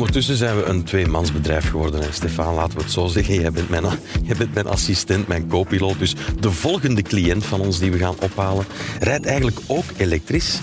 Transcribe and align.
ondertussen 0.00 0.36
zijn 0.36 0.56
we 0.56 0.64
een 0.64 0.84
tweemansbedrijf 0.84 1.70
geworden. 1.70 2.02
En 2.02 2.14
Stefan, 2.14 2.54
laten 2.54 2.76
we 2.76 2.82
het 2.82 2.92
zo 2.92 3.06
zeggen. 3.06 3.40
Jij 3.40 3.50
bent, 3.50 3.68
mijn, 3.68 3.84
jij 4.28 4.36
bent 4.36 4.54
mijn 4.54 4.66
assistent, 4.66 5.26
mijn 5.26 5.48
co-piloot. 5.48 5.98
Dus 5.98 6.14
de 6.40 6.50
volgende 6.50 7.02
cliënt 7.02 7.44
van 7.44 7.60
ons 7.60 7.78
die 7.78 7.90
we 7.90 7.98
gaan 7.98 8.14
ophalen, 8.20 8.64
rijdt 9.00 9.26
eigenlijk 9.26 9.58
ook 9.66 9.84
elektrisch. 9.96 10.60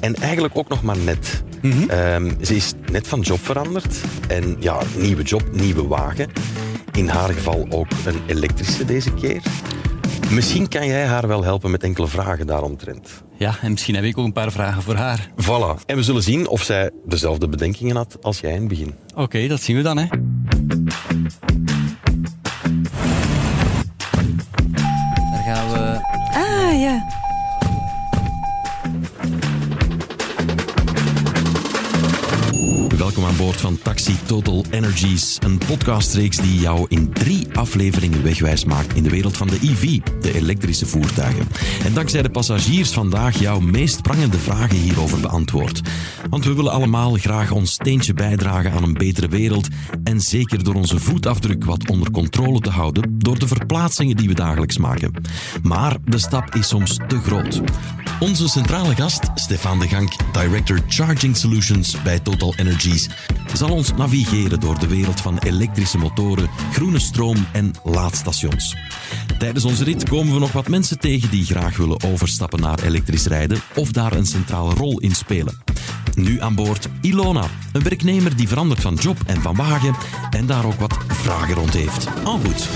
En 0.00 0.14
eigenlijk 0.14 0.56
ook 0.56 0.68
nog 0.68 0.82
maar 0.82 0.98
net. 0.98 1.42
Ehm, 1.88 2.30
ze 2.42 2.56
is 2.56 2.72
net 2.90 3.08
van 3.08 3.20
job 3.20 3.44
veranderd. 3.44 3.96
En 4.28 4.56
ja, 4.60 4.78
nieuwe 4.96 5.22
job, 5.22 5.42
nieuwe 5.52 5.86
wagen. 5.86 6.30
In 6.92 7.08
haar 7.08 7.32
geval 7.32 7.66
ook 7.70 7.88
een 8.04 8.20
elektrische 8.26 8.84
deze 8.84 9.12
keer. 9.14 9.42
Misschien 10.30 10.68
kan 10.68 10.86
jij 10.86 11.06
haar 11.06 11.28
wel 11.28 11.44
helpen 11.44 11.70
met 11.70 11.82
enkele 11.82 12.06
vragen 12.06 12.46
daaromtrent. 12.46 13.22
Ja, 13.38 13.54
en 13.62 13.70
misschien 13.70 13.94
heb 13.94 14.04
ik 14.04 14.18
ook 14.18 14.24
een 14.24 14.32
paar 14.32 14.52
vragen 14.52 14.82
voor 14.82 14.94
haar. 14.94 15.28
Voilà. 15.42 15.84
En 15.86 15.96
we 15.96 16.02
zullen 16.02 16.22
zien 16.22 16.48
of 16.48 16.62
zij 16.62 16.90
dezelfde 17.04 17.48
bedenkingen 17.48 17.96
had 17.96 18.16
als 18.22 18.40
jij 18.40 18.52
in 18.52 18.58
het 18.58 18.68
begin. 18.68 18.94
Oké, 19.14 19.46
dat 19.46 19.60
zien 19.60 19.76
we 19.76 19.82
dan, 19.82 19.98
hè. 19.98 20.06
Daar 25.30 25.42
gaan 25.44 25.72
we... 25.72 25.98
Ah, 26.32 26.80
ja. 26.80 27.15
Welkom 33.16 33.34
aan 33.34 33.44
boord 33.46 33.60
van 33.60 33.78
Taxi 33.82 34.16
Total 34.26 34.64
Energies, 34.70 35.38
een 35.40 35.58
podcastreeks 35.58 36.36
die 36.36 36.60
jou 36.60 36.86
in 36.88 37.12
drie 37.12 37.46
afleveringen 37.52 38.22
wegwijs 38.22 38.64
maakt 38.64 38.94
in 38.94 39.02
de 39.02 39.10
wereld 39.10 39.36
van 39.36 39.46
de 39.46 39.58
EV, 39.62 40.00
de 40.20 40.34
elektrische 40.34 40.86
voertuigen. 40.86 41.48
En 41.84 41.94
dankzij 41.94 42.22
de 42.22 42.30
passagiers 42.30 42.90
vandaag 42.90 43.38
jouw 43.38 43.60
meest 43.60 44.02
prangende 44.02 44.38
vragen 44.38 44.76
hierover 44.76 45.20
beantwoord. 45.20 45.80
Want 46.30 46.44
we 46.44 46.54
willen 46.54 46.72
allemaal 46.72 47.14
graag 47.14 47.50
ons 47.50 47.72
steentje 47.72 48.14
bijdragen 48.14 48.72
aan 48.72 48.82
een 48.82 48.94
betere 48.94 49.28
wereld 49.28 49.68
en 50.04 50.20
zeker 50.20 50.64
door 50.64 50.74
onze 50.74 50.98
voetafdruk 50.98 51.64
wat 51.64 51.90
onder 51.90 52.10
controle 52.10 52.60
te 52.60 52.70
houden 52.70 53.18
door 53.18 53.38
de 53.38 53.46
verplaatsingen 53.46 54.16
die 54.16 54.28
we 54.28 54.34
dagelijks 54.34 54.78
maken. 54.78 55.12
Maar 55.62 55.96
de 56.04 56.18
stap 56.18 56.54
is 56.54 56.68
soms 56.68 56.98
te 57.08 57.18
groot. 57.18 57.62
Onze 58.20 58.48
centrale 58.48 58.94
gast, 58.94 59.30
Stefan 59.34 59.78
de 59.78 59.88
Gank, 59.88 60.12
Director 60.32 60.80
Charging 60.88 61.36
Solutions 61.36 62.02
bij 62.02 62.18
Total 62.18 62.54
Energies, 62.56 63.05
zal 63.52 63.70
ons 63.70 63.92
navigeren 63.96 64.60
door 64.60 64.78
de 64.78 64.86
wereld 64.86 65.20
van 65.20 65.38
elektrische 65.38 65.98
motoren, 65.98 66.50
groene 66.72 66.98
stroom 66.98 67.46
en 67.52 67.72
laadstations. 67.84 68.76
Tijdens 69.38 69.64
onze 69.64 69.84
rit 69.84 70.08
komen 70.08 70.34
we 70.34 70.40
nog 70.40 70.52
wat 70.52 70.68
mensen 70.68 70.98
tegen 70.98 71.30
die 71.30 71.44
graag 71.44 71.76
willen 71.76 72.02
overstappen 72.02 72.60
naar 72.60 72.82
elektrisch 72.82 73.26
rijden 73.26 73.60
of 73.74 73.90
daar 73.90 74.12
een 74.12 74.26
centrale 74.26 74.74
rol 74.74 74.98
in 75.00 75.14
spelen. 75.14 75.58
Nu 76.14 76.40
aan 76.40 76.54
boord 76.54 76.88
Ilona, 77.00 77.44
een 77.72 77.82
werknemer 77.82 78.36
die 78.36 78.48
verandert 78.48 78.80
van 78.80 78.94
job 78.94 79.18
en 79.26 79.42
van 79.42 79.56
wagen 79.56 79.94
en 80.30 80.46
daar 80.46 80.64
ook 80.64 80.80
wat 80.80 80.96
vragen 81.08 81.54
rond 81.54 81.74
heeft. 81.74 82.06
Al 82.24 82.38
goed. 82.38 82.68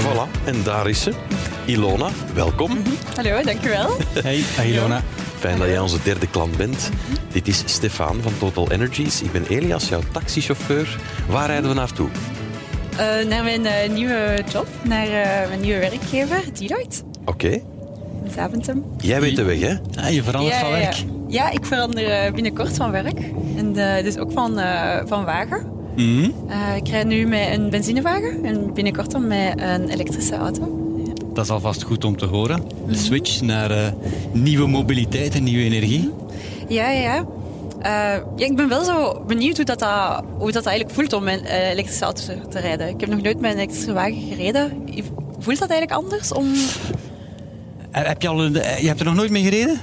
Voilà, 0.00 0.44
en 0.44 0.62
daar 0.62 0.88
is 0.88 1.02
ze. 1.02 1.12
Ilona, 1.64 2.08
welkom. 2.34 2.70
Hallo, 3.16 3.42
dankjewel. 3.42 3.90
Hey, 4.22 4.40
hey 4.42 4.70
Ilona. 4.70 5.00
Fijn 5.38 5.58
dat 5.58 5.66
jij 5.66 5.78
onze 5.78 6.02
derde 6.02 6.26
klant 6.30 6.56
bent. 6.56 6.90
Dit 7.32 7.48
is 7.48 7.62
Stefan 7.66 8.20
van 8.22 8.32
Total 8.38 8.70
Energies. 8.70 9.22
Ik 9.22 9.32
ben 9.32 9.44
Elias, 9.48 9.88
jouw 9.88 10.00
taxichauffeur. 10.12 10.98
Waar 11.28 11.46
rijden 11.46 11.68
we 11.68 11.74
naartoe? 11.74 12.08
Eh, 12.96 13.28
naar 13.28 13.44
mijn 13.44 13.66
eh, 13.66 13.90
nieuwe 13.90 14.42
job, 14.52 14.66
naar 14.82 15.06
eh, 15.06 15.48
mijn 15.48 15.60
nieuwe 15.60 15.78
werkgever, 15.78 16.42
Deloitte. 16.58 17.02
Oké. 17.24 17.48
In 17.48 18.30
Zaventem. 18.34 18.84
Jij 19.00 19.20
weet 19.20 19.36
de 19.36 19.42
weg, 19.42 19.60
hè? 19.60 19.74
Ah, 20.00 20.10
je 20.10 20.22
verandert 20.22 20.56
van 20.56 20.70
werk. 20.70 20.94
ja. 20.94 21.02
Ja, 21.28 21.50
ik 21.50 21.64
verander 21.66 22.32
binnenkort 22.32 22.76
van 22.76 22.90
werk. 22.90 23.18
En 23.56 23.76
eh, 23.96 24.04
dus 24.04 24.18
ook 24.18 24.32
van, 24.32 24.58
eh, 24.58 25.00
van 25.06 25.24
wagen. 25.24 25.66
Mhm. 25.96 26.30
Eh, 26.48 26.76
ik 26.76 26.88
rijd 26.88 27.06
nu 27.06 27.26
met 27.26 27.48
een 27.52 27.70
benzinewagen 27.70 28.44
en 28.44 28.74
binnenkort 28.74 29.10
dan 29.10 29.26
met 29.26 29.60
een 29.60 29.88
elektrische 29.88 30.34
auto. 30.36 30.83
Dat 31.34 31.44
is 31.44 31.50
alvast 31.50 31.82
goed 31.82 32.04
om 32.04 32.16
te 32.16 32.26
horen. 32.26 32.62
De 32.88 32.94
switch 32.96 33.40
naar 33.40 33.70
eh, 33.70 33.92
nieuwe 34.32 34.66
mobiliteit 34.66 35.34
en 35.34 35.42
nieuwe 35.42 35.64
energie. 35.64 36.10
Ja, 36.68 36.90
ja. 36.90 37.16
Eh, 37.80 37.90
ja, 38.36 38.46
ik 38.46 38.56
ben 38.56 38.68
wel 38.68 38.84
zo 38.84 39.24
benieuwd 39.26 39.56
hoe 39.56 39.64
dat, 39.64 39.78
dat, 39.78 40.22
hoe 40.38 40.52
dat 40.52 40.66
eigenlijk 40.66 40.96
voelt 40.96 41.12
om 41.12 41.28
een 41.28 41.44
eh, 41.44 41.70
elektrische 41.70 42.04
auto 42.04 42.22
te, 42.22 42.38
te 42.48 42.58
rijden. 42.58 42.88
Ik 42.88 43.00
heb 43.00 43.08
nog 43.08 43.22
nooit 43.22 43.40
met 43.40 43.50
een 43.52 43.56
elektrische 43.58 43.92
wagen 43.92 44.22
gereden. 44.28 44.72
Voelt 45.38 45.58
dat 45.58 45.70
eigenlijk 45.70 46.00
anders? 46.02 46.32
Om... 46.32 46.52
Eh, 47.90 48.04
Heb 48.04 48.22
je, 48.22 48.28
al 48.28 48.44
een, 48.44 48.52
je 48.52 48.86
hebt 48.86 49.00
er 49.00 49.06
nog 49.06 49.14
nooit 49.14 49.30
mee 49.30 49.42
gereden? 49.42 49.80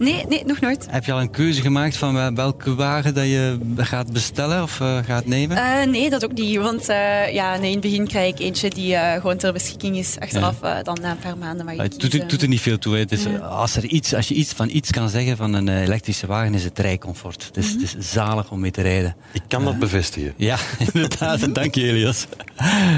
Nee, 0.00 0.24
nee, 0.28 0.44
nog 0.44 0.60
nooit. 0.60 0.86
Heb 0.90 1.04
je 1.04 1.12
al 1.12 1.20
een 1.20 1.30
keuze 1.30 1.60
gemaakt 1.60 1.96
van 1.96 2.14
wel- 2.14 2.34
welke 2.34 2.74
wagen 2.74 3.14
dat 3.14 3.24
je 3.24 3.58
gaat 3.76 4.12
bestellen 4.12 4.62
of 4.62 4.80
eh, 4.80 4.98
gaat 5.04 5.26
nemen? 5.26 5.56
Eh, 5.56 5.86
nee, 5.86 6.10
dat 6.10 6.24
ook 6.24 6.32
niet. 6.32 6.56
Want 6.56 6.88
eh, 6.88 7.32
ja, 7.32 7.56
nee, 7.56 7.66
in 7.66 7.72
het 7.72 7.80
begin 7.80 8.06
krijg 8.06 8.32
ik 8.32 8.38
eentje 8.38 8.70
die 8.70 8.96
gewoon 8.96 9.36
ter 9.36 9.52
beschikking 9.52 9.96
is. 9.96 10.16
Achteraf, 10.18 10.58
dan 10.82 10.98
na 11.02 11.10
een 11.10 11.18
paar 11.18 11.38
maanden 11.38 11.64
mag 11.66 11.74
je 11.74 11.82
het 11.82 12.00
doet, 12.00 12.14
er- 12.14 12.28
doet 12.28 12.42
er 12.42 12.48
niet 12.48 12.60
veel 12.60 12.78
toe. 12.78 12.96
Hè. 12.96 13.04
Ja. 13.30 13.38
als, 13.38 13.76
er 13.76 13.84
iets, 13.84 14.14
als 14.14 14.28
je 14.28 14.34
iets 14.34 14.52
van 14.52 14.68
iets 14.68 14.90
kan 14.90 15.08
zeggen 15.08 15.36
van 15.36 15.52
een 15.54 15.68
elektrische 15.68 16.26
wagen, 16.26 16.54
is 16.54 16.64
het 16.64 16.78
rijcomfort. 16.78 17.44
Het 17.44 17.56
is, 17.56 17.70
het 17.72 17.82
is 17.82 17.94
zalig 18.12 18.50
om 18.50 18.60
mee 18.60 18.70
te 18.70 18.82
rijden. 18.82 19.16
Ik 19.32 19.42
kan 19.48 19.64
dat 19.64 19.78
bevestigen. 19.78 20.34
Ja, 20.36 20.56
inderdaad. 20.92 21.54
Dank 21.54 21.74
je, 21.74 21.82
Elias. 21.88 22.26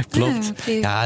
Klopt. 0.08 0.52
Ja, 0.80 1.04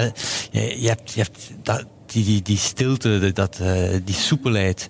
je, 0.51 0.81
je 0.81 0.89
hebt, 0.89 1.13
je 1.13 1.21
hebt 1.21 1.51
dat, 1.63 1.85
die, 2.07 2.25
die, 2.25 2.43
die 2.43 2.57
stilte, 2.59 3.31
dat, 3.35 3.59
eh, 3.63 3.75
die 4.05 4.15
soepelheid. 4.15 4.89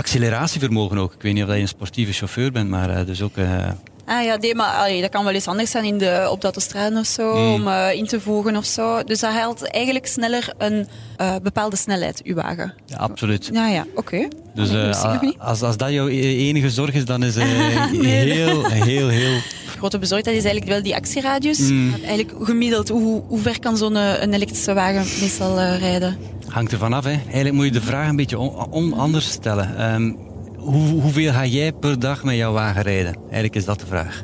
Acceleratievermogen 0.00 0.98
ook. 0.98 1.12
Ik 1.14 1.22
weet 1.22 1.34
niet 1.34 1.44
of 1.44 1.48
je 1.50 1.56
een 1.60 1.68
sportieve 1.68 2.12
chauffeur 2.12 2.52
bent, 2.52 2.68
maar 2.68 2.90
eh, 2.90 3.06
dus 3.06 3.22
ook... 3.22 3.36
eh, 3.36 3.68
Ah 4.06 4.24
ja, 4.24 4.36
nee, 4.36 4.54
maar 4.54 4.74
allee, 4.74 5.00
dat 5.00 5.10
kan 5.10 5.24
wel 5.24 5.34
eens 5.34 5.46
anders 5.48 5.70
zijn 5.70 5.84
in 5.84 5.98
de, 5.98 6.26
op 6.30 6.38
de 6.40 6.44
autostrade 6.46 6.98
of 6.98 7.06
zo, 7.06 7.34
Mm. 7.34 7.52
om 7.52 7.68
eh, 7.68 7.92
in 7.92 8.06
te 8.06 8.20
voegen 8.20 8.56
of 8.56 8.64
zo. 8.64 9.02
Dus 9.04 9.20
dat 9.20 9.30
haalt 9.32 9.70
eigenlijk 9.70 10.06
sneller 10.06 10.52
een 10.58 10.88
bepaalde 11.42 11.76
snelheid, 11.76 12.20
uw 12.24 12.34
wagen. 12.34 12.74
ja, 12.86 12.96
absoluut. 12.96 13.50
Ja, 13.52 13.68
ja, 13.68 13.86
oké. 13.94 14.28
Dus 14.54 14.68
als, 15.38 15.62
als 15.62 15.76
dat 15.76 15.90
jouw 15.90 16.08
e- 16.08 16.48
enige 16.48 16.70
zorg 16.70 16.94
is, 16.94 17.04
dan 17.04 17.22
is 17.22 17.36
eh 17.36 17.46
heel, 18.02 18.64
heel, 18.68 19.08
heel... 19.08 19.38
Grote 19.80 19.98
bezorgdheid 19.98 20.36
is 20.36 20.44
eigenlijk 20.44 20.72
wel 20.72 20.82
die 20.82 20.94
actieradius. 20.94 21.58
Mm. 21.58 21.94
Eigenlijk 22.04 22.32
gemiddeld, 22.44 22.88
hoe, 22.88 23.22
hoe 23.26 23.38
ver 23.38 23.58
kan 23.60 23.76
zo'n 23.76 23.96
eh, 23.96 24.22
een 24.22 24.34
elektrische 24.34 24.74
wagen 24.74 25.20
meestal 25.20 25.60
eh, 25.60 25.78
rijden? 25.78 26.16
Hangt 26.48 26.72
er 26.72 26.78
vanaf. 26.78 27.04
Hè. 27.04 27.10
Eigenlijk 27.10 27.52
moet 27.52 27.64
je 27.64 27.70
de 27.70 27.80
vraag 27.80 28.08
een 28.08 28.16
beetje 28.16 28.38
on, 28.38 28.70
on- 28.70 28.92
anders 28.92 29.30
stellen. 29.30 29.76
Ehm, 29.78 30.12
hoe, 30.56 31.00
hoeveel 31.00 31.32
ga 31.32 31.46
jij 31.46 31.72
per 31.72 31.98
dag 31.98 32.24
met 32.24 32.36
jouw 32.36 32.52
wagen 32.52 32.82
rijden? 32.82 33.14
Eigenlijk 33.22 33.54
is 33.56 33.64
dat 33.64 33.80
de 33.80 33.86
vraag. 33.86 34.22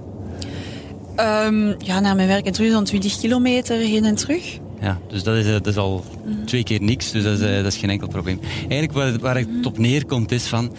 Ehm, 1.16 1.74
ja, 1.78 2.00
naar 2.00 2.16
mijn 2.16 2.28
werk 2.28 2.46
en 2.46 2.52
terug, 2.52 2.72
zo'n 2.72 2.84
20 2.84 3.18
kilometer 3.18 3.76
heen 3.78 4.04
en 4.04 4.14
terug. 4.14 4.58
Ja, 4.80 4.98
dus 5.08 5.22
dat 5.22 5.36
is, 5.36 5.46
eh, 5.46 5.52
dat 5.52 5.66
is 5.66 5.76
al 5.76 6.04
twee 6.44 6.62
keer 6.64 6.82
niks, 6.82 7.10
dus 7.10 7.22
dat 7.22 7.32
is, 7.32 7.40
dat 7.62 7.72
is 7.72 7.76
geen 7.76 7.90
enkel 7.90 8.08
probleem. 8.08 8.40
Eigenlijk 8.58 8.92
waar, 8.92 9.18
waar 9.18 9.36
het 9.36 9.66
op 9.66 9.78
neerkomt 9.78 10.32
is 10.32 10.44
van, 10.46 10.72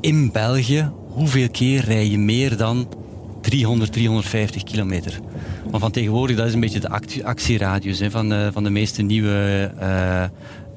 in 0.00 0.32
België, 0.32 0.90
hoeveel 1.08 1.50
keer 1.50 1.84
rij 1.84 2.06
je 2.08 2.18
meer 2.18 2.56
dan 2.56 2.88
300, 3.48 3.92
350 3.92 4.62
kilometer? 4.62 5.18
Maar 5.70 5.80
van 5.80 5.90
tegenwoordig, 5.90 6.36
dat 6.36 6.46
is 6.46 6.54
een 6.54 6.60
beetje 6.60 6.80
de 6.80 6.88
actie- 6.88 7.24
actieradius 7.24 7.98
hè, 7.98 8.10
van, 8.10 8.28
de, 8.28 8.50
van 8.52 8.64
de 8.64 8.70
meeste 8.70 9.02
nieuwe 9.02 9.70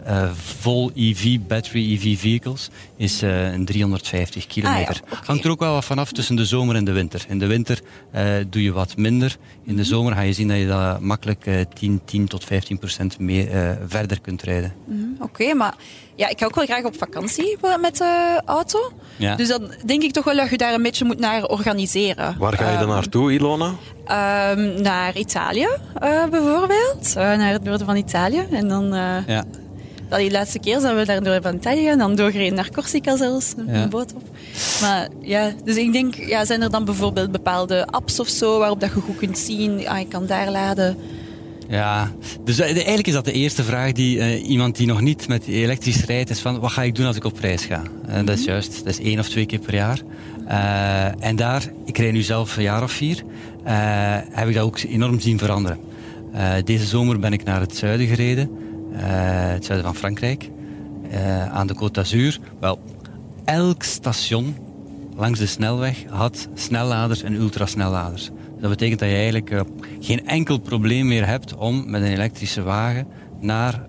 eh, 0.05 0.29
vol 0.33 0.91
EV, 0.95 1.37
battery 1.47 1.93
EV 1.93 2.19
vehicles, 2.19 2.69
is 2.97 3.21
eh, 3.21 3.51
een 3.51 3.65
350 3.65 4.47
kilometer. 4.47 5.01
oké. 5.11 5.15
Hangt 5.25 5.45
er 5.45 5.51
ook 5.51 5.59
wel 5.59 5.73
wat 5.73 5.85
vanaf 5.85 6.11
tussen 6.11 6.35
de 6.35 6.45
zomer 6.45 6.75
en 6.75 6.83
de 6.85 6.91
winter. 6.91 7.25
In 7.27 7.39
de 7.39 7.47
winter 7.47 7.79
eh, 8.11 8.23
doe 8.49 8.63
je 8.63 8.71
wat 8.71 8.97
minder. 8.97 9.37
In 9.65 9.75
de 9.75 9.83
zomer 9.83 10.13
ga 10.13 10.21
je 10.21 10.33
zien 10.33 10.47
dat 10.47 10.57
je 10.57 10.67
dat 10.67 10.99
makkelijk 10.99 11.45
eh, 11.45 11.55
10, 11.73 12.01
10 12.05 12.27
tot 12.27 12.43
15 12.43 12.79
procent 12.79 13.19
meer, 13.19 13.51
eh, 13.51 13.69
verder 13.87 14.21
kunt 14.21 14.41
rijden. 14.43 14.73
Mhm, 14.85 14.99
Oké, 15.19 15.53
maar 15.53 15.73
ja, 16.15 16.29
ik 16.29 16.39
ga 16.39 16.45
ook 16.45 16.55
wel 16.55 16.65
graag 16.65 16.83
op 16.83 16.97
vakantie 16.97 17.57
met 17.81 17.97
de 17.97 18.41
auto. 18.45 18.91
Ja. 19.15 19.35
Dus 19.35 19.47
dan 19.47 19.71
denk 19.85 20.03
ik 20.03 20.11
toch 20.11 20.23
wel 20.23 20.35
dat 20.35 20.49
je 20.49 20.57
daar 20.57 20.73
een 20.73 20.81
beetje 20.81 21.05
moet 21.05 21.19
naar 21.19 21.43
organiseren. 21.45 22.35
Waar 22.39 22.53
ga 22.57 22.63
je 22.69 22.77
dan 22.77 22.79
Ehm, 22.87 22.89
naartoe, 22.89 23.31
Ilona? 23.33 23.71
Ehm, 24.05 24.81
naar 24.81 25.17
Italië 25.17 25.67
eh, 25.99 26.25
bijvoorbeeld. 26.29 27.07
Eh, 27.15 27.15
naar 27.15 27.51
het 27.51 27.63
noorden 27.63 27.85
van 27.85 27.95
Italië. 27.95 28.45
En 28.51 28.67
dan, 28.67 28.93
eh, 28.93 29.27
Ja. 29.27 29.43
Dat 30.11 30.19
die 30.19 30.31
laatste 30.31 30.59
keer 30.59 30.79
zijn 30.79 30.95
we 30.95 31.05
daar 31.05 31.21
noorden 31.21 31.41
van 31.43 31.55
Italië 31.55 31.83
gaan. 31.83 31.97
Dan 31.97 32.15
doorgereden 32.15 32.55
naar 32.55 32.71
Corsica 32.71 33.17
zelfs, 33.17 33.53
Ja. 33.67 33.73
een 33.73 33.89
boot 33.89 34.13
op. 34.13 34.23
Maar 34.81 35.07
ja, 35.21 35.51
dus 35.63 35.75
ik 35.75 35.93
denk, 35.93 36.15
ja, 36.15 36.45
zijn 36.45 36.61
er 36.61 36.69
dan 36.69 36.85
bijvoorbeeld 36.85 37.31
bepaalde 37.31 37.85
apps 37.87 38.19
of 38.19 38.27
zo 38.27 38.59
waarop 38.59 38.79
dat 38.79 38.89
je 38.93 38.99
goed 39.01 39.17
kunt 39.17 39.37
zien, 39.37 39.87
ah, 39.87 39.99
ik 39.99 40.09
kan 40.09 40.25
daar 40.25 40.51
laden. 40.51 40.97
Ja, 41.67 42.11
dus 42.43 42.59
eh, 42.59 42.65
eigenlijk 42.75 43.07
is 43.07 43.13
dat 43.13 43.25
de 43.25 43.31
eerste 43.31 43.63
vraag 43.63 43.91
die 43.91 44.19
eh, 44.19 44.49
iemand 44.49 44.75
die 44.77 44.87
nog 44.87 45.01
niet 45.01 45.27
met 45.27 45.47
elektrisch 45.47 46.05
rijdt, 46.05 46.29
is 46.29 46.39
van 46.39 46.59
wat 46.59 46.71
ga 46.71 46.83
ik 46.83 46.95
doen 46.95 47.05
als 47.05 47.15
ik 47.15 47.23
op 47.23 47.39
reis 47.39 47.65
ga? 47.65 47.81
En 48.07 48.25
dat 48.25 48.37
is 48.37 48.45
juist, 48.45 48.77
dat 48.83 48.93
is 48.93 48.99
één 49.05 49.19
of 49.19 49.29
twee 49.29 49.45
keer 49.45 49.59
per 49.59 49.73
jaar. 49.73 49.99
En 51.19 51.35
daar, 51.35 51.63
ik 51.85 51.97
rij 51.97 52.11
nu 52.11 52.21
zelf 52.21 52.57
een 52.57 52.63
jaar 52.63 52.83
of 52.83 52.91
vier, 52.91 53.23
heb 54.31 54.47
ik 54.47 54.53
dat 54.53 54.63
ook 54.63 54.79
enorm 54.79 55.19
zien 55.19 55.37
veranderen. 55.37 55.79
Deze 56.63 56.85
zomer 56.85 57.19
ben 57.19 57.33
ik 57.33 57.43
naar 57.43 57.59
het 57.59 57.75
zuiden 57.75 58.07
gereden, 58.07 58.49
het 58.93 59.65
zuiden 59.65 59.87
van 59.87 59.95
Frankrijk. 59.95 60.49
aan 61.51 61.67
de 61.67 61.75
Côte 61.75 61.91
d'Azur. 61.91 62.39
Wel, 62.59 62.79
elk 63.45 63.83
station 63.83 64.55
langs 65.15 65.39
de 65.39 65.45
snelweg 65.45 66.03
had 66.09 66.47
snelladers 66.53 67.23
en 67.23 67.33
ultrasnelladers. 67.33 68.29
Dat 68.59 68.69
betekent 68.69 68.99
dat 68.99 69.09
je 69.09 69.15
eigenlijk 69.15 69.63
geen 69.99 70.27
enkel 70.27 70.57
probleem 70.57 71.07
meer 71.07 71.27
hebt 71.27 71.55
om 71.55 71.89
met 71.89 72.01
een 72.01 72.11
elektrische 72.11 72.61
wagen 72.61 73.07
naar 73.39 73.85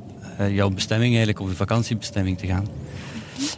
jouw 0.51 0.71
bestemming, 0.71 1.11
eigenlijk 1.11 1.41
op 1.41 1.49
je 1.49 1.55
vakantiebestemming 1.55 2.39
te 2.39 2.47
gaan. 2.47 2.67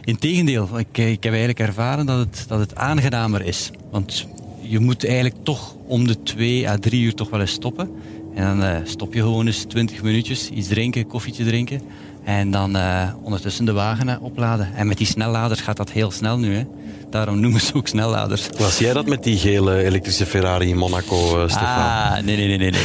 Integendeel, 0.03 0.79
ik, 0.79 0.97
ik 0.97 1.23
heb 1.23 1.33
eigenlijk 1.33 1.59
ervaren 1.59 2.05
dat 2.05 2.19
het, 2.19 2.45
dat 2.47 2.59
het 2.59 2.75
aangenamer 2.75 3.45
is. 3.45 3.71
Want 3.91 4.27
je 4.61 4.79
moet 4.79 5.05
eigenlijk 5.05 5.43
toch 5.43 5.75
om 5.87 6.07
de 6.07 6.23
twee 6.23 6.69
à 6.69 6.77
drie 6.77 7.03
uur 7.03 7.13
toch 7.13 7.29
wel 7.29 7.39
eens 7.39 7.51
stoppen. 7.51 7.89
En 8.35 8.43
dan 8.43 8.63
uh, 8.63 8.77
stop 8.83 9.13
je 9.13 9.19
gewoon 9.19 9.45
eens 9.45 9.63
twintig 9.63 10.01
minuutjes, 10.01 10.49
iets 10.49 10.67
drinken, 10.67 11.07
koffietje 11.07 11.43
drinken. 11.43 11.81
En 12.23 12.51
dan 12.51 12.75
uh, 12.75 13.09
ondertussen 13.21 13.65
de 13.65 13.71
wagen 13.71 14.21
opladen. 14.21 14.75
En 14.75 14.87
met 14.87 14.97
die 14.97 15.07
snelladers 15.07 15.61
gaat 15.61 15.77
dat 15.77 15.91
heel 15.91 16.11
snel 16.11 16.37
nu. 16.37 16.55
Hè. 16.55 16.63
Daarom 17.09 17.39
noemen 17.39 17.61
ze 17.61 17.73
ook 17.73 17.87
snelladers. 17.87 18.47
Was 18.57 18.77
jij 18.77 18.93
dat 18.93 19.05
met 19.05 19.23
die 19.23 19.37
gele 19.37 19.83
elektrische 19.83 20.25
Ferrari 20.25 20.69
in 20.69 20.77
Monaco, 20.77 21.43
uh, 21.43 21.49
Stefan? 21.49 21.67
Ah, 21.67 22.13
nee, 22.23 22.37
nee, 22.37 22.47
nee, 22.47 22.57
nee. 22.57 22.71
nee. 22.71 22.81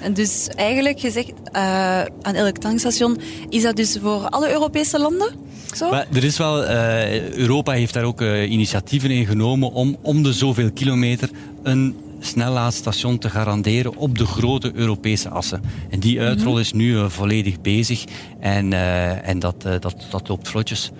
En 0.00 0.14
dus 0.22 0.48
eigenlijk 0.56 1.00
gezegd, 1.00 1.32
uh, 1.52 2.00
aan 2.02 2.34
elk 2.34 2.56
tankstation, 2.56 3.20
is 3.48 3.62
dat 3.62 3.76
dus 3.76 3.98
voor 4.02 4.28
alle 4.28 4.52
Europese 4.52 4.98
landen? 4.98 5.32
Zo? 5.76 5.90
Maar 5.90 6.06
er 6.12 6.24
is 6.24 6.38
wel, 6.38 6.64
uh, 6.64 7.30
Europa 7.30 7.72
heeft 7.72 7.94
daar 7.94 8.04
ook 8.04 8.20
uh, 8.20 8.50
initiatieven 8.50 9.10
in 9.10 9.26
genomen 9.26 9.72
om 9.72 9.96
om 10.02 10.22
de 10.22 10.32
zoveel 10.32 10.70
kilometer 10.72 11.30
een 11.62 11.96
snellaadstation 12.18 13.18
te 13.18 13.30
garanderen 13.30 13.96
op 13.96 14.18
de 14.18 14.26
grote 14.26 14.70
Europese 14.74 15.28
assen. 15.28 15.62
En 15.90 16.00
die 16.00 16.20
uitrol 16.20 16.52
mhm. 16.52 16.60
is 16.60 16.72
nu 16.72 16.92
uh, 16.92 17.08
volledig 17.08 17.60
bezig 17.60 18.04
en, 18.40 18.72
uh, 18.72 19.28
en 19.28 19.38
dat, 19.38 19.64
uh, 19.66 19.72
dat, 19.80 20.06
dat 20.10 20.28
loopt 20.28 20.48
vlotjes. 20.48 20.90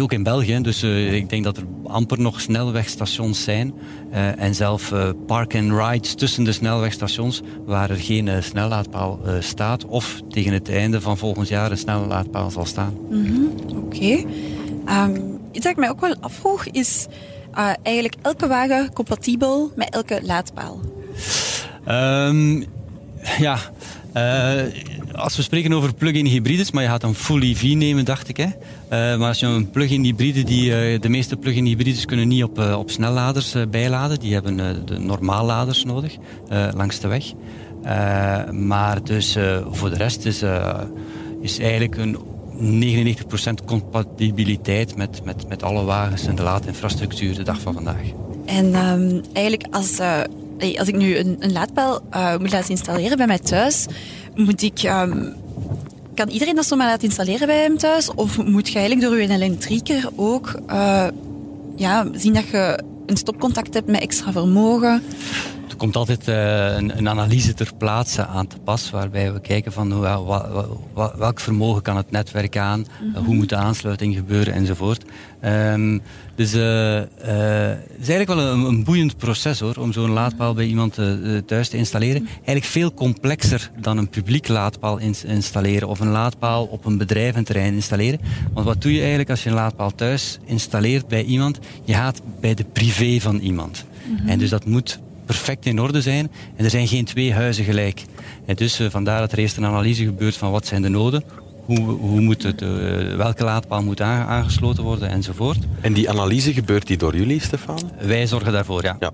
ook 0.00 0.12
in 0.12 0.22
België, 0.22 0.60
dus 0.60 0.82
ik 0.82 1.28
denk 1.28 1.44
dat 1.44 1.56
er 1.56 1.64
amper 1.84 2.20
nog 2.20 2.40
snelwegstations 2.40 3.42
zijn 3.42 3.74
en 4.36 4.54
zelf 4.54 4.92
park 5.26 5.54
and 5.54 5.72
rides 5.72 6.14
tussen 6.14 6.44
de 6.44 6.52
snelwegstations 6.52 7.42
waar 7.66 7.90
er 7.90 7.96
geen 7.96 8.42
snellaadpaal 8.42 9.20
staat 9.40 9.86
of 9.86 10.20
tegen 10.28 10.52
het 10.52 10.68
einde 10.68 11.00
van 11.00 11.18
volgend 11.18 11.48
jaar 11.48 11.70
een 11.70 11.78
snellaadpaal 11.78 12.50
zal 12.50 12.64
staan. 12.64 12.94
Mm 13.10 13.26
-hmm. 13.26 13.52
Oké. 13.68 13.96
Okay. 13.96 14.26
Um, 14.88 15.38
iets 15.52 15.64
dat 15.64 15.72
ik 15.72 15.78
mij 15.78 15.90
ook 15.90 16.00
wel 16.00 16.14
afvroeg 16.20 16.66
is 16.66 17.06
uh, 17.58 17.70
eigenlijk 17.82 18.14
elke 18.22 18.46
wagen 18.46 18.92
compatibel 18.92 19.72
met 19.76 19.90
elke 19.90 20.20
laadpaal? 20.22 20.80
Um, 21.88 22.64
ja, 23.38 23.58
uh, 24.14 24.62
als 25.12 25.36
we 25.36 25.42
spreken 25.42 25.72
over 25.72 25.94
plug-in 25.94 26.26
hybrides, 26.26 26.70
maar 26.70 26.82
je 26.82 26.88
gaat 26.88 27.02
een 27.02 27.14
full 27.14 27.42
EV 27.42 27.62
nemen, 27.62 28.04
dacht 28.04 28.28
ik. 28.28 28.36
Hè? 28.36 28.44
Uh, 28.44 29.18
maar 29.18 29.28
als 29.28 29.40
je 29.40 29.46
een 29.46 29.70
plug-in 29.70 30.02
hybride, 30.02 30.42
die, 30.42 30.98
de 30.98 31.08
meeste 31.08 31.36
plug-in 31.36 31.64
hybrides 31.64 32.04
kunnen 32.04 32.28
niet 32.28 32.44
op, 32.44 32.58
op 32.58 32.90
snelladers 32.90 33.54
bijladen. 33.70 34.20
Die 34.20 34.32
hebben 34.32 34.86
de 34.86 34.98
normaalladers 34.98 35.84
nodig 35.84 36.16
langs 36.74 37.00
de 37.00 37.08
weg. 37.08 37.32
maar 38.50 39.04
dus 39.04 39.36
voor 39.70 39.90
de 39.90 39.96
rest 39.96 40.24
is, 40.24 40.42
is 41.40 41.58
eigenlijk 41.58 41.96
een 41.96 42.18
99% 42.60 43.64
compatibiliteit 43.64 44.96
met, 44.96 45.24
met, 45.24 45.48
met 45.48 45.62
alle 45.62 45.84
wagens 45.84 46.26
en 46.26 46.34
de 46.34 46.42
laadinfrastructuur 46.42 47.34
de 47.34 47.42
dag 47.42 47.60
van 47.60 47.74
vandaag. 47.74 48.02
En 48.44 48.74
um, 48.74 49.22
eigenlijk 49.32 49.66
als, 49.70 49.98
uh, 49.98 50.20
als 50.78 50.88
ik 50.88 50.96
nu 50.96 51.16
een, 51.16 51.36
een 51.38 51.52
uh, 51.52 52.36
moet 52.38 52.52
laten 52.52 52.70
installeren 52.70 53.16
bij 53.16 53.26
mij 53.26 53.38
thuis, 53.38 53.86
moet 54.34 54.62
ik... 54.62 54.82
Um, 54.82 55.34
kan 56.14 56.28
iedereen 56.28 56.54
dat 56.54 56.66
zomaar 56.66 56.86
laten 56.86 57.04
installeren 57.04 57.46
bij 57.46 57.62
hem 57.62 57.78
thuis? 57.78 58.14
Of 58.14 58.44
moet 58.44 58.68
je 58.68 58.78
eigenlijk 58.78 59.08
door 59.08 59.20
je 59.20 59.30
elektrieker 59.30 60.08
ook 60.16 60.60
uh, 60.70 61.06
ja, 61.76 62.06
zien 62.14 62.34
dat 62.34 62.48
je 62.48 62.82
een 63.06 63.16
stopcontact 63.16 63.74
hebt 63.74 63.86
met 63.86 64.00
extra 64.00 64.32
vermogen? 64.32 65.02
Er 65.74 65.80
komt 65.80 65.96
altijd 65.96 66.28
uh, 66.28 66.76
een, 66.76 66.98
een, 66.98 67.08
analyse 67.08 67.54
ter 67.54 67.70
plaatse 67.78 68.26
aan 68.26 68.46
te 68.46 68.58
pas, 68.58 68.90
waarbij 68.90 69.32
we 69.32 69.40
kijken 69.40 69.72
van 69.72 69.92
uh, 69.92 70.18
welk 70.94 71.40
vermogen 71.40 71.82
kan 71.82 71.96
het 71.96 72.10
netwerk 72.10 72.56
aan, 72.56 72.78
mm 72.78 73.14
-hmm. 73.14 73.24
hoe 73.24 73.34
moet 73.34 73.48
de 73.48 73.56
aansluiting 73.56 74.14
gebeuren 74.14 74.54
enzovoort. 74.54 75.04
Um, 75.44 76.02
dus 76.34 76.54
uh, 76.54 76.94
het 76.94 78.00
is 78.00 78.08
eigenlijk 78.08 78.26
wel 78.26 78.38
een, 78.38 78.64
een, 78.64 78.84
boeiend 78.84 79.16
proces 79.16 79.60
hoor, 79.60 79.76
om 79.76 79.92
zo'n 79.92 80.10
laadpaal 80.10 80.54
bij 80.54 80.66
iemand 80.66 80.98
thuis 81.46 81.68
te 81.68 81.76
installeren. 81.76 82.22
Mhm. 82.22 82.32
Eigenlijk 82.32 82.64
veel 82.64 82.94
complexer 82.94 83.70
dan 83.80 83.98
een 83.98 84.08
publiek 84.08 84.48
laadpaal 84.48 84.98
ins 84.98 85.24
installeren 85.24 85.88
of 85.88 86.00
een 86.00 86.10
laadpaal 86.10 86.64
op 86.64 86.84
een 86.84 86.98
bedrijventerrein 86.98 87.74
installeren. 87.74 88.20
Want 88.52 88.66
wat 88.66 88.82
doe 88.82 88.92
je 88.92 88.98
eigenlijk 88.98 89.30
als 89.30 89.42
je 89.42 89.48
een 89.48 89.54
laadpaal 89.54 89.94
thuis 89.94 90.38
installeert 90.44 91.08
bij 91.08 91.24
iemand? 91.24 91.58
Je 91.84 91.94
gaat 91.94 92.20
bij 92.40 92.54
de 92.54 92.64
privé 92.72 93.20
van 93.20 93.38
iemand. 93.38 93.84
Mm 94.04 94.16
-hmm. 94.16 94.28
En 94.28 94.38
dus 94.38 94.50
dat 94.50 94.64
moet 94.64 94.98
perfect 95.26 95.66
in 95.66 95.80
orde 95.80 96.02
zijn. 96.02 96.30
En 96.56 96.64
er 96.64 96.70
zijn 96.70 96.88
geen 96.88 97.04
twee 97.04 97.32
huizen 97.32 97.64
gelijk. 97.64 98.04
En 98.46 98.54
dus 98.54 98.80
uh, 98.80 98.90
vandaar 98.90 99.20
dat 99.20 99.32
er 99.32 99.38
eerst 99.38 99.56
een 99.56 99.64
analyse 99.64 100.04
gebeurt 100.04 100.36
van 100.36 100.50
wat 100.50 100.66
zijn 100.66 100.82
de 100.82 100.88
noden. 100.88 101.24
Hoe, 101.64 101.78
hoe 101.78 102.20
moet 102.20 102.42
het, 102.42 102.62
uh, 102.62 102.68
welke 103.16 103.44
laadpaal 103.44 103.82
moet 103.82 104.00
aangesloten 104.00 104.82
worden 104.82 105.08
enzovoort. 105.08 105.58
En 105.80 105.92
die 105.92 106.10
analyse 106.10 106.52
gebeurt 106.52 106.86
die 106.86 106.96
door 106.96 107.16
jullie, 107.16 107.40
Stefan? 107.40 107.90
Wij 108.00 108.26
zorgen 108.26 108.52
daarvoor, 108.52 108.82
ja. 108.82 108.96
ja. 109.00 109.12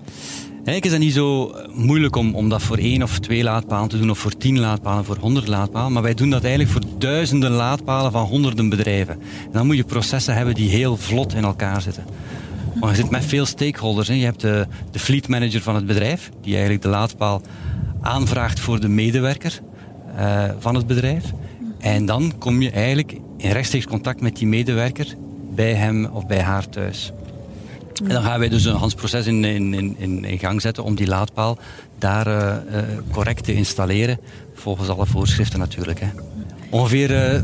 Eigenlijk 0.51 0.85
is 0.85 0.91
het 0.91 1.01
niet 1.01 1.13
zo 1.13 1.55
moeilijk 1.73 2.15
om, 2.15 2.35
om 2.35 2.49
dat 2.49 2.61
voor 2.61 2.77
één 2.77 3.03
of 3.03 3.19
twee 3.19 3.43
laadpalen 3.43 3.89
te 3.89 3.97
doen, 3.97 4.09
of 4.09 4.19
voor 4.19 4.37
tien 4.37 4.59
laadpalen, 4.59 5.05
voor 5.05 5.17
honderd 5.19 5.47
laadpalen. 5.47 5.91
Maar 5.91 6.01
wij 6.01 6.13
doen 6.13 6.29
dat 6.29 6.43
eigenlijk 6.43 6.71
voor 6.71 6.81
duizenden 6.97 7.51
laadpalen 7.51 8.11
van 8.11 8.25
honderden 8.25 8.69
bedrijven. 8.69 9.13
En 9.43 9.51
dan 9.51 9.65
moet 9.65 9.75
je 9.75 9.83
processen 9.83 10.35
hebben 10.35 10.55
die 10.55 10.69
heel 10.69 10.97
vlot 10.97 11.33
in 11.33 11.43
elkaar 11.43 11.81
zitten. 11.81 12.03
Maar 12.79 12.89
je 12.89 12.95
zit 12.95 13.09
met 13.09 13.25
veel 13.25 13.45
stakeholders. 13.45 14.07
Hè. 14.07 14.13
Je 14.13 14.23
hebt 14.23 14.41
de, 14.41 14.67
de 14.91 14.99
fleet 14.99 15.27
manager 15.27 15.61
van 15.61 15.75
het 15.75 15.85
bedrijf, 15.85 16.29
die 16.41 16.53
eigenlijk 16.53 16.83
de 16.83 16.89
laadpaal 16.89 17.41
aanvraagt 18.01 18.59
voor 18.59 18.79
de 18.79 18.87
medewerker 18.87 19.59
uh, 20.17 20.43
van 20.59 20.75
het 20.75 20.87
bedrijf. 20.87 21.23
En 21.79 22.05
dan 22.05 22.33
kom 22.37 22.61
je 22.61 22.71
eigenlijk 22.71 23.17
in 23.37 23.51
rechtstreeks 23.51 23.87
contact 23.87 24.21
met 24.21 24.35
die 24.35 24.47
medewerker 24.47 25.15
bij 25.55 25.73
hem 25.73 26.05
of 26.05 26.27
bij 26.27 26.41
haar 26.41 26.69
thuis. 26.69 27.11
En 28.03 28.09
dan 28.09 28.23
gaan 28.23 28.39
wij 28.39 28.49
dus 28.49 28.65
een 28.65 28.75
Hans 28.75 28.93
proces 28.93 29.27
in, 29.27 29.43
in, 29.43 29.73
in, 29.97 30.25
in 30.25 30.39
gang 30.39 30.61
zetten 30.61 30.83
om 30.83 30.95
die 30.95 31.07
laadpaal 31.07 31.57
daar 31.97 32.27
uh, 32.27 32.33
uh, 32.33 32.81
correct 33.11 33.43
te 33.43 33.53
installeren. 33.53 34.19
Volgens 34.53 34.89
alle 34.89 35.05
voorschriften 35.05 35.59
natuurlijk. 35.59 35.99
Hè. 35.99 36.07
Ongeveer 36.71 37.33
uh, 37.33 37.41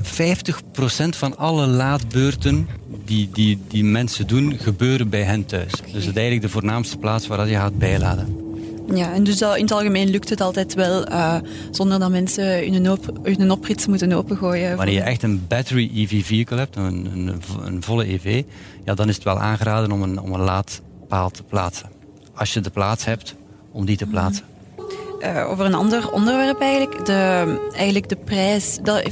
50% 1.05 1.09
van 1.09 1.37
alle 1.37 1.67
laadbeurten 1.67 2.67
die, 3.05 3.29
die, 3.33 3.59
die 3.67 3.83
mensen 3.83 4.27
doen, 4.27 4.57
gebeuren 4.59 5.09
bij 5.09 5.23
hen 5.23 5.45
thuis. 5.45 5.71
Dus 5.71 5.81
het 5.81 5.95
is 5.95 6.05
eigenlijk 6.05 6.41
de 6.41 6.49
voornaamste 6.49 6.97
plaats 6.97 7.27
waar 7.27 7.47
je 7.47 7.55
gaat 7.55 7.77
bijladen. 7.77 8.45
Ja, 8.93 9.13
en 9.13 9.23
dus 9.23 9.37
dat, 9.37 9.55
in 9.55 9.61
het 9.61 9.71
algemeen 9.71 10.09
lukt 10.09 10.29
het 10.29 10.41
altijd 10.41 10.73
wel 10.73 11.09
uh, 11.09 11.35
zonder 11.71 11.99
dat 11.99 12.09
mensen 12.09 12.73
hun, 12.73 12.91
op, 12.91 13.19
hun 13.23 13.51
oprits 13.51 13.87
moeten 13.87 14.13
opengooien. 14.13 14.77
Wanneer 14.77 14.95
je 14.95 15.01
echt 15.01 15.23
een 15.23 15.45
battery 15.47 15.91
EV 15.95 16.25
vehicle 16.25 16.57
hebt, 16.57 16.75
een, 16.75 17.09
een, 17.13 17.41
een, 17.65 17.83
volle 17.83 18.13
EV, 18.13 18.43
ja, 18.85 18.93
dan 18.93 19.09
is 19.09 19.15
het 19.15 19.23
wel 19.23 19.39
aangeraden 19.39 19.91
om 19.91 20.01
een, 20.01 20.19
om 20.19 20.33
een 20.33 20.39
laadpaal 20.39 21.29
te 21.29 21.43
plaatsen. 21.43 21.89
Als 22.33 22.53
je 22.53 22.59
de 22.59 22.69
plaats 22.69 23.05
hebt 23.05 23.35
om 23.71 23.85
die 23.85 23.97
te 23.97 24.03
mhm. 24.03 24.13
plaatsen. 24.13 24.45
Uh, 25.19 25.49
over 25.49 25.65
een 25.65 25.73
ander 25.73 26.11
onderwerp 26.11 26.61
eigenlijk. 26.61 27.05
De, 27.05 27.59
eigenlijk 27.73 28.09
de 28.09 28.15
prijs. 28.15 28.79
Dat 28.83 29.03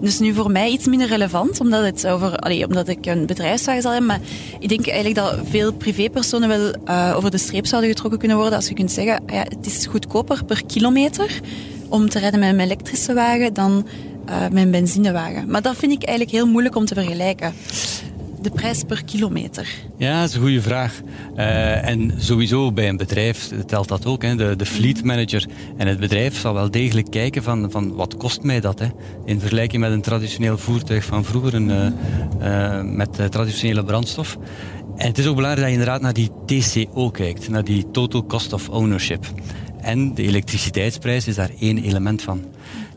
dus 0.00 0.18
nu 0.18 0.34
voor 0.34 0.50
mij 0.50 0.70
iets 0.70 0.86
minder 0.86 1.08
relevant, 1.08 1.60
omdat, 1.60 1.84
het 1.84 2.06
over, 2.06 2.36
allee, 2.36 2.66
omdat 2.66 2.88
ik 2.88 3.06
een 3.06 3.26
bedrijfswagen 3.26 3.82
zal 3.82 3.90
hebben. 3.90 4.08
Maar 4.08 4.20
ik 4.58 4.68
denk 4.68 4.86
eigenlijk 4.86 5.14
dat 5.16 5.38
veel 5.50 5.72
privépersonen 5.72 6.48
wel 6.48 6.74
uh, 6.88 7.12
over 7.16 7.30
de 7.30 7.38
streep 7.38 7.66
zouden 7.66 7.90
getrokken 7.90 8.18
kunnen 8.18 8.36
worden 8.36 8.56
als 8.56 8.68
je 8.68 8.74
kunt 8.74 8.92
zeggen, 8.92 9.22
ja, 9.26 9.42
het 9.48 9.66
is 9.66 9.86
goedkoper 9.86 10.44
per 10.44 10.62
kilometer 10.66 11.40
om 11.88 12.08
te 12.08 12.18
rijden 12.18 12.40
met 12.40 12.48
een 12.48 12.60
elektrische 12.60 13.14
wagen 13.14 13.54
dan 13.54 13.86
uh, 14.28 14.60
een 14.62 14.70
benzinewagen. 14.70 15.50
Maar 15.50 15.62
dat 15.62 15.76
vind 15.76 15.92
ik 15.92 16.02
eigenlijk 16.02 16.36
heel 16.36 16.46
moeilijk 16.46 16.76
om 16.76 16.84
te 16.84 16.94
vergelijken 16.94 17.54
de 18.42 18.50
prijs 18.50 18.82
per 18.82 19.04
kilometer? 19.04 19.68
Ja, 19.96 20.20
dat 20.20 20.28
is 20.28 20.34
een 20.34 20.40
goede 20.40 20.62
vraag. 20.62 21.00
Uh, 21.36 21.88
en 21.88 22.12
sowieso 22.16 22.72
bij 22.72 22.88
een 22.88 22.96
bedrijf 22.96 23.50
telt 23.66 23.88
dat 23.88 24.06
ook. 24.06 24.22
Hè. 24.22 24.36
De, 24.36 24.56
de 24.56 24.66
fleet 24.66 25.04
manager 25.04 25.46
en 25.76 25.86
het 25.86 26.00
bedrijf 26.00 26.36
zal 26.36 26.54
wel 26.54 26.70
degelijk 26.70 27.10
kijken 27.10 27.42
van, 27.42 27.70
van 27.70 27.94
wat 27.94 28.16
kost 28.16 28.42
mij 28.42 28.60
dat. 28.60 28.78
Hè. 28.78 28.86
In 29.24 29.40
vergelijking 29.40 29.82
met 29.82 29.92
een 29.92 30.00
traditioneel 30.00 30.58
voertuig 30.58 31.04
van 31.04 31.24
vroeger, 31.24 31.54
een, 31.54 31.68
uh, 31.68 31.86
uh, 32.42 32.82
met 32.82 33.30
traditionele 33.30 33.84
brandstof. 33.84 34.38
En 34.96 35.06
het 35.06 35.18
is 35.18 35.26
ook 35.26 35.36
belangrijk 35.36 35.66
dat 35.66 35.74
je 35.74 35.80
inderdaad 35.80 36.00
naar 36.00 36.12
die 36.12 36.30
TCO 36.46 37.10
kijkt, 37.10 37.48
naar 37.48 37.64
die 37.64 37.90
Total 37.90 38.26
Cost 38.26 38.52
of 38.52 38.68
Ownership. 38.68 39.26
En 39.80 40.14
de 40.14 40.22
elektriciteitsprijs 40.22 41.26
is 41.26 41.34
daar 41.34 41.50
één 41.60 41.78
element 41.78 42.22
van. 42.22 42.44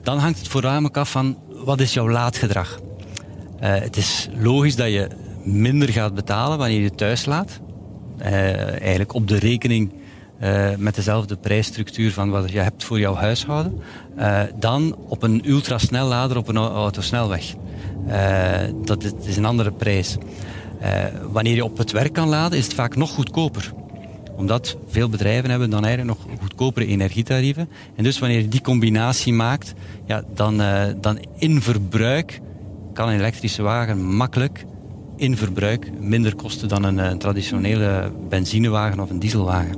Dan 0.04 0.18
hangt 0.18 0.40
het 0.40 0.48
voornamelijk 0.48 0.98
af 0.98 1.12
van 1.12 1.38
wat 1.50 1.80
is 1.80 1.94
jouw 1.94 2.10
laadgedrag. 2.10 2.80
Uh, 3.62 3.76
het 3.76 3.98
is 3.98 4.30
logisch 4.38 4.76
dat 4.76 4.88
je 4.92 5.08
minder 5.46 5.90
gaat 5.90 6.16
betalen 6.16 6.58
wanneer 6.58 6.82
je 6.82 6.96
thuis 6.96 7.26
laat. 7.26 7.60
Uh, 8.20 8.26
eigenlijk 8.82 9.14
op 9.14 9.28
de 9.28 9.40
rekening 9.40 9.92
met 10.78 10.96
dezelfde 10.96 11.36
prijsstructuur 11.36 12.12
van 12.12 12.30
wat 12.30 12.52
je 12.52 12.60
hebt 12.60 12.84
voor 12.84 13.00
jouw 13.00 13.16
huishouden, 13.16 13.82
dan 14.60 14.96
op 15.08 15.24
een 15.24 15.50
ultrasnellader 15.50 16.38
op 16.38 16.48
een 16.48 16.58
autosnelweg. 16.58 17.54
dat 18.84 19.04
is, 19.26 19.38
een 19.38 19.46
andere 19.46 19.72
prijs. 19.72 20.18
wanneer 21.32 21.56
je 21.56 21.64
op 21.64 21.78
het 21.78 21.92
werk 21.92 22.14
kan 22.14 22.28
laden, 22.28 22.58
is 22.58 22.64
het 22.64 22.74
vaak 22.74 22.96
nog 22.96 23.10
goedkoper 23.10 23.74
omdat 24.36 24.78
veel 24.88 25.10
bedrijven 25.10 25.50
hebben 25.50 25.70
dan 25.70 25.86
eigenlijk 25.86 26.18
nog 26.18 26.38
goedkopere 26.40 26.86
energietarieven. 26.86 27.70
En 27.96 28.04
dus 28.04 28.20
wanneer 28.20 28.42
je 28.42 28.48
die 28.48 28.62
combinatie 28.62 29.34
maakt, 29.34 29.74
ja, 30.06 30.24
dan, 30.34 30.62
uh, 30.62 30.84
dan 31.02 31.20
in 31.38 31.62
verbruik 31.62 32.42
kan 32.94 33.10
een 33.10 33.20
elektrische 33.20 33.62
wagen 33.62 34.16
makkelijk 34.16 34.66
in 35.16 35.38
verbruik 35.38 35.92
minder 36.00 36.36
kosten 36.36 36.68
dan 36.68 36.84
een, 36.84 36.98
een 36.98 37.12
eh, 37.12 37.18
traditionele 37.18 38.12
benzinewagen 38.30 39.00
of 39.00 39.10
een 39.10 39.20
dieselwagen. 39.20 39.76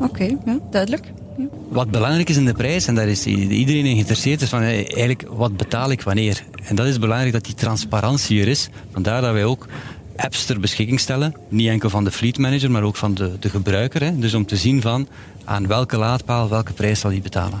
Oké, 0.00 0.36
ja, 0.44 0.58
duidelijk. 0.70 1.12
Ja. 1.36 1.44
Wat 1.68 1.90
belangrijk 1.90 2.28
is 2.28 2.36
in 2.36 2.44
de 2.44 2.52
prijs, 2.52 2.86
en 2.86 2.94
daar 2.94 3.08
is 3.08 3.26
iedereen 3.26 3.84
in 3.84 3.92
geïnteresseerd, 3.92 4.42
is 4.42 4.48
van 4.48 4.60
eh, 4.60 4.74
eigenlijk 4.74 5.24
wat 5.30 5.56
betaal 5.56 5.90
ik 5.90 6.02
wanneer. 6.02 6.44
En 6.62 6.76
dat 6.76 6.86
is 6.86 6.98
belangrijk 6.98 7.32
dat 7.32 7.44
die 7.44 7.54
transparantie 7.54 8.40
er 8.40 8.48
is. 8.48 8.68
Vandaar 8.92 9.20
dat 9.20 9.32
wij 9.32 9.44
ook 9.44 9.66
apps 10.16 10.44
ter 10.44 10.60
beschikking 10.60 11.00
stellen. 11.00 11.34
Niet 11.48 11.68
enkel 11.68 11.90
van 11.90 12.04
de 12.04 12.10
fleet 12.10 12.38
manager, 12.38 12.70
maar 12.70 12.82
ook 12.82 12.96
van 12.96 13.14
de, 13.14 13.32
de 13.40 13.48
gebruiker. 13.48 14.02
Hè. 14.02 14.18
Dus 14.18 14.34
om 14.34 14.46
te 14.46 14.56
zien 14.56 14.80
van 14.80 15.08
aan 15.44 15.66
welke 15.66 15.96
laadpaal, 15.96 16.48
welke 16.48 16.72
prijs 16.72 17.00
zal 17.00 17.10
die 17.10 17.20
betalen. 17.20 17.60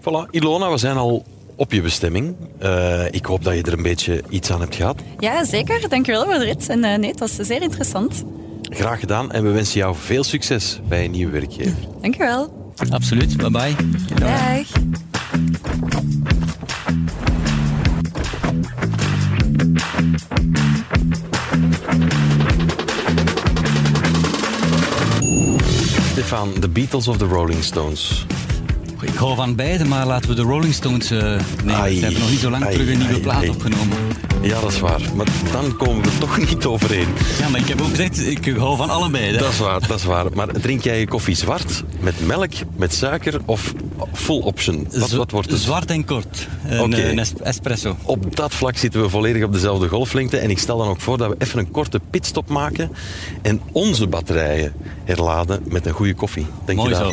Voilà, 0.00 0.30
Ilona, 0.30 0.70
we 0.70 0.78
zijn 0.78 0.96
al 0.96 1.24
op 1.62 1.72
je 1.72 1.82
bestemming. 1.82 2.36
Uh, 2.62 3.04
ik 3.10 3.24
hoop 3.24 3.44
dat 3.44 3.54
je 3.54 3.62
er 3.62 3.72
een 3.72 3.82
beetje 3.82 4.22
iets 4.28 4.50
aan 4.50 4.60
hebt 4.60 4.74
gehad. 4.74 5.02
Ja, 5.18 5.44
zeker. 5.44 5.88
Dankjewel 5.88 6.24
voor 6.24 6.32
de 6.32 6.44
rit. 6.44 6.68
En 6.68 6.84
uh, 6.84 6.96
nee, 6.96 7.10
het 7.10 7.18
was 7.18 7.34
zeer 7.34 7.62
interessant. 7.62 8.24
Graag 8.62 9.00
gedaan 9.00 9.32
en 9.32 9.44
we 9.44 9.50
wensen 9.50 9.78
jou 9.78 9.96
veel 9.96 10.24
succes 10.24 10.80
bij 10.88 11.04
een 11.04 11.10
nieuwe 11.10 11.32
werkgever. 11.32 11.76
Dankjewel. 12.00 12.72
Absoluut. 12.90 13.36
Bye 13.36 13.50
bye. 13.50 13.74
Dag. 14.14 14.66
Stefan, 26.10 26.54
de 26.60 26.68
Beatles 26.68 27.08
of 27.08 27.16
de 27.16 27.24
Rolling 27.24 27.64
Stones? 27.64 28.26
Ik 29.02 29.14
hou 29.14 29.34
van 29.36 29.54
beide, 29.54 29.84
maar 29.84 30.06
laten 30.06 30.28
we 30.28 30.34
de 30.34 30.42
Rolling 30.42 30.74
Stones 30.74 31.12
uh, 31.12 31.18
nemen. 31.64 31.96
Ze 31.96 32.02
hebben 32.02 32.20
nog 32.20 32.30
niet 32.30 32.38
zo 32.38 32.50
lang 32.50 32.64
terug 32.64 32.88
een 32.88 32.98
nieuwe 32.98 33.20
plaat 33.20 33.48
opgenomen. 33.48 33.96
Ja, 34.42 34.60
dat 34.60 34.72
is 34.72 34.80
waar. 34.80 35.00
Maar 35.14 35.26
dan 35.52 35.76
komen 35.76 36.02
we 36.02 36.18
toch 36.18 36.38
niet 36.50 36.64
overeen. 36.64 37.06
Ja, 37.38 37.48
maar 37.48 37.60
ik 37.60 37.68
heb 37.68 37.80
ook 37.80 37.88
gezegd, 37.88 38.26
ik 38.26 38.56
hou 38.56 38.76
van 38.76 38.90
allebei. 38.90 39.24
Hè? 39.24 39.38
Dat 39.38 39.52
is 39.52 39.58
waar, 39.58 39.86
dat 39.88 39.98
is 39.98 40.04
waar. 40.04 40.26
Maar 40.34 40.48
drink 40.48 40.82
jij 40.82 40.98
je 40.98 41.08
koffie 41.08 41.34
zwart, 41.34 41.82
met 42.00 42.26
melk, 42.26 42.52
met 42.76 42.94
suiker 42.94 43.40
of 43.44 43.72
full 44.12 44.40
option? 44.40 44.86
Wat, 44.92 45.10
wat 45.10 45.30
wordt 45.30 45.50
het? 45.50 45.60
Zwart 45.60 45.90
en 45.90 46.04
kort. 46.04 46.48
Een, 46.68 47.18
een 47.18 47.26
espresso. 47.42 47.96
Op 48.02 48.36
dat 48.36 48.54
vlak 48.54 48.76
zitten 48.76 49.02
we 49.02 49.08
volledig 49.08 49.44
op 49.44 49.52
dezelfde 49.52 49.88
golflengte. 49.88 50.38
En 50.38 50.50
ik 50.50 50.58
stel 50.58 50.78
dan 50.78 50.88
ook 50.88 51.00
voor 51.00 51.18
dat 51.18 51.28
we 51.28 51.34
even 51.38 51.58
een 51.58 51.70
korte 51.70 52.00
pitstop 52.10 52.48
maken 52.48 52.90
en 53.42 53.60
onze 53.72 54.06
batterijen 54.06 54.72
herladen 55.04 55.62
met 55.64 55.86
een 55.86 55.92
goede 55.92 56.14
koffie. 56.14 56.46
Denk 56.64 56.78
Mooi 56.78 56.90
je 56.90 56.96
zo. 56.96 57.10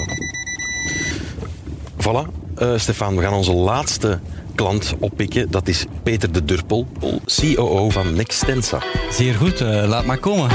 Voilà. 2.09 2.25
Uh, 2.61 2.77
Stefan, 2.77 3.15
we 3.15 3.21
gaan 3.21 3.33
onze 3.33 3.53
laatste 3.53 4.19
klant 4.55 4.93
oppikken. 4.99 5.51
Dat 5.51 5.67
is 5.67 5.85
Peter 6.03 6.31
de 6.31 6.45
Durpel, 6.45 6.87
COO 7.25 7.89
van 7.89 8.13
Nextensa. 8.13 8.79
Zeer 9.11 9.33
goed, 9.33 9.61
uh, 9.61 9.83
laat 9.87 10.05
maar 10.05 10.17
komen. 10.17 10.49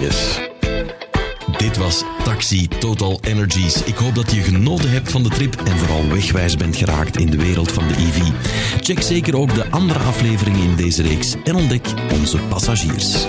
Yes. 0.00 0.40
Dit 1.56 1.76
was 1.76 2.02
Taxi 2.22 2.68
Total 2.68 3.18
Energies. 3.20 3.82
Ik 3.82 3.96
hoop 3.96 4.14
dat 4.14 4.32
je 4.32 4.40
genoten 4.40 4.90
hebt 4.90 5.10
van 5.10 5.22
de 5.22 5.28
trip 5.28 5.56
en 5.64 5.78
vooral 5.78 6.08
wegwijs 6.08 6.56
bent 6.56 6.76
geraakt 6.76 7.16
in 7.16 7.30
de 7.30 7.36
wereld 7.36 7.72
van 7.72 7.88
de 7.88 7.94
EV. 7.94 8.20
Check 8.80 9.02
zeker 9.02 9.36
ook 9.36 9.54
de 9.54 9.70
andere 9.70 9.98
afleveringen 9.98 10.62
in 10.62 10.76
deze 10.76 11.02
reeks 11.02 11.34
en 11.44 11.54
ontdek 11.54 11.86
onze 12.12 12.38
passagiers. 12.38 13.26